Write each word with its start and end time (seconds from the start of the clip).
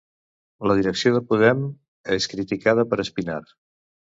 La 0.69 0.77
direcció 0.79 1.11
de 1.17 1.21
Podem 1.33 1.61
és 2.17 2.29
criticada 2.33 2.87
per 2.95 3.03
Espinar 3.05 3.41